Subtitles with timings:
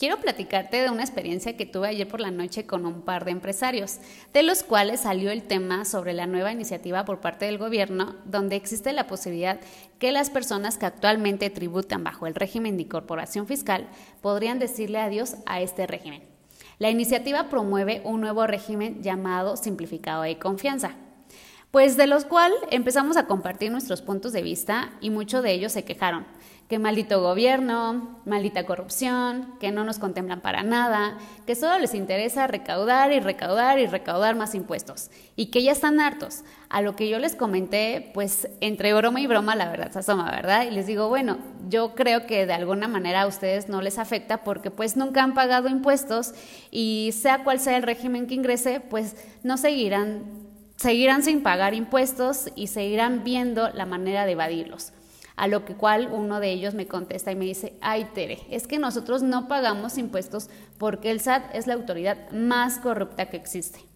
[0.00, 3.32] Quiero platicarte de una experiencia que tuve ayer por la noche con un par de
[3.32, 3.98] empresarios,
[4.32, 8.56] de los cuales salió el tema sobre la nueva iniciativa por parte del gobierno, donde
[8.56, 9.60] existe la posibilidad
[9.98, 13.88] que las personas que actualmente tributan bajo el régimen de incorporación fiscal
[14.22, 16.22] podrían decirle adiós a este régimen.
[16.78, 20.96] La iniciativa promueve un nuevo régimen llamado simplificado de confianza,
[21.70, 25.72] pues de los cuales empezamos a compartir nuestros puntos de vista y muchos de ellos
[25.72, 26.26] se quejaron
[26.70, 32.46] que maldito gobierno, maldita corrupción, que no nos contemplan para nada, que solo les interesa
[32.46, 36.44] recaudar y recaudar y recaudar más impuestos y que ya están hartos.
[36.68, 40.30] A lo que yo les comenté, pues entre broma y broma la verdad se asoma,
[40.30, 40.62] ¿verdad?
[40.62, 44.44] Y les digo, bueno, yo creo que de alguna manera a ustedes no les afecta
[44.44, 46.34] porque pues nunca han pagado impuestos
[46.70, 50.39] y sea cual sea el régimen que ingrese, pues no seguirán
[50.80, 54.92] seguirán sin pagar impuestos y seguirán viendo la manera de evadirlos.
[55.36, 58.66] A lo que cual uno de ellos me contesta y me dice, ay Tere, es
[58.66, 60.48] que nosotros no pagamos impuestos
[60.78, 63.89] porque el SAT es la autoridad más corrupta que existe.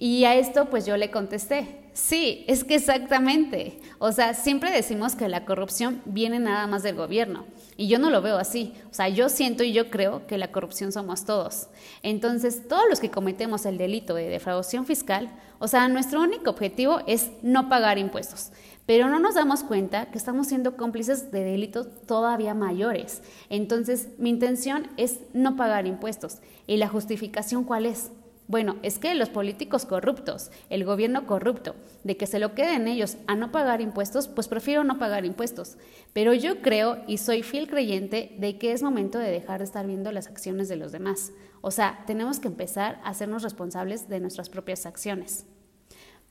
[0.00, 3.80] Y a esto pues yo le contesté, sí, es que exactamente.
[3.98, 7.46] O sea, siempre decimos que la corrupción viene nada más del gobierno.
[7.76, 8.72] Y yo no lo veo así.
[8.90, 11.66] O sea, yo siento y yo creo que la corrupción somos todos.
[12.04, 17.00] Entonces, todos los que cometemos el delito de defraudación fiscal, o sea, nuestro único objetivo
[17.08, 18.52] es no pagar impuestos
[18.88, 23.20] pero no nos damos cuenta que estamos siendo cómplices de delitos todavía mayores.
[23.50, 26.38] Entonces, mi intención es no pagar impuestos.
[26.66, 28.10] ¿Y la justificación cuál es?
[28.48, 33.18] Bueno, es que los políticos corruptos, el gobierno corrupto, de que se lo queden ellos
[33.26, 35.76] a no pagar impuestos, pues prefiero no pagar impuestos.
[36.14, 39.86] Pero yo creo y soy fiel creyente de que es momento de dejar de estar
[39.86, 41.30] viendo las acciones de los demás.
[41.60, 45.44] O sea, tenemos que empezar a hacernos responsables de nuestras propias acciones.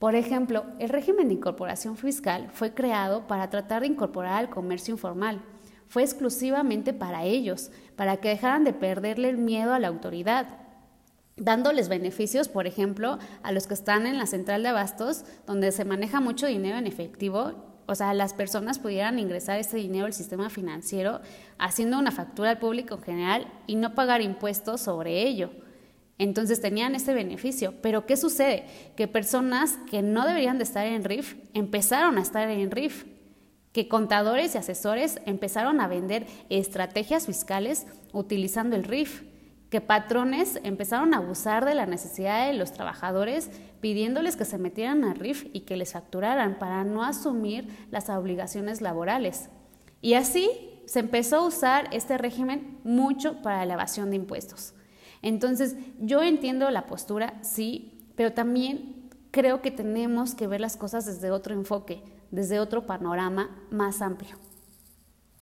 [0.00, 4.94] Por ejemplo, el régimen de incorporación fiscal fue creado para tratar de incorporar al comercio
[4.94, 5.40] informal.
[5.86, 10.67] Fue exclusivamente para ellos, para que dejaran de perderle el miedo a la autoridad,
[11.38, 15.84] dándoles beneficios, por ejemplo, a los que están en la central de abastos, donde se
[15.84, 20.50] maneja mucho dinero en efectivo, o sea, las personas pudieran ingresar ese dinero al sistema
[20.50, 21.22] financiero
[21.58, 25.50] haciendo una factura al público en general y no pagar impuestos sobre ello.
[26.18, 27.74] Entonces tenían ese beneficio.
[27.80, 28.66] Pero ¿qué sucede?
[28.94, 33.06] Que personas que no deberían de estar en RIF empezaron a estar en RIF.
[33.72, 39.22] Que contadores y asesores empezaron a vender estrategias fiscales utilizando el RIF.
[39.70, 45.04] Que patrones empezaron a abusar de la necesidad de los trabajadores pidiéndoles que se metieran
[45.04, 49.50] a RIF y que les facturaran para no asumir las obligaciones laborales.
[50.00, 50.50] Y así
[50.86, 54.74] se empezó a usar este régimen mucho para la evasión de impuestos.
[55.20, 61.04] Entonces, yo entiendo la postura, sí, pero también creo que tenemos que ver las cosas
[61.04, 64.36] desde otro enfoque, desde otro panorama más amplio.